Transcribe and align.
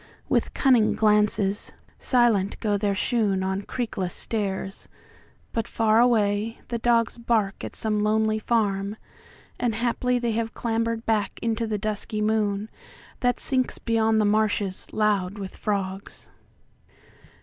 With 0.27 0.55
cunning 0.55 0.93
glances; 0.93 1.71
silent 1.99 2.59
go 2.59 2.75
their 2.75 2.95
shoonOn 2.95 3.67
creakless 3.67 4.15
stairs; 4.15 4.89
but 5.53 5.67
far 5.67 5.99
away 5.99 6.57
the 6.69 6.79
dogsBark 6.79 7.63
at 7.63 7.75
some 7.75 8.01
lonely 8.01 8.39
farm: 8.39 8.95
and 9.59 9.75
haply 9.75 10.19
theyHave 10.19 10.55
clambered 10.55 11.05
back 11.05 11.37
into 11.43 11.67
the 11.67 11.77
dusky 11.77 12.19
moonThat 12.19 13.37
sinks 13.37 13.77
beyond 13.77 14.19
the 14.19 14.25
marshes 14.25 14.87
loud 14.91 15.37
with 15.37 15.55
frogs. 15.55 16.29